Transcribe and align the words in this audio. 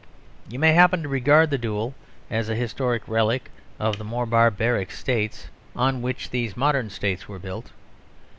You 0.49 0.57
may 0.57 0.73
happen 0.73 1.03
to 1.03 1.07
regard 1.07 1.51
the 1.51 1.59
duel 1.59 1.93
as 2.31 2.49
a 2.49 2.55
historic 2.55 3.07
relic 3.07 3.51
of 3.79 3.99
the 3.99 4.03
more 4.03 4.25
barbaric 4.25 4.89
States 4.89 5.49
on 5.75 6.01
which 6.01 6.31
these 6.31 6.57
modern 6.57 6.89
States 6.89 7.27
were 7.27 7.37
built. 7.37 7.69